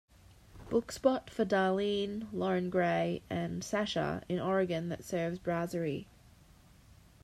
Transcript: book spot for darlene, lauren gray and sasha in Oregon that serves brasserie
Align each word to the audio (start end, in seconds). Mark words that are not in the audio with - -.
book 0.67 0.91
spot 0.91 1.29
for 1.29 1.45
darlene, 1.45 2.27
lauren 2.33 2.71
gray 2.71 3.21
and 3.29 3.63
sasha 3.63 4.23
in 4.27 4.39
Oregon 4.39 4.89
that 4.89 5.03
serves 5.03 5.37
brasserie 5.37 6.07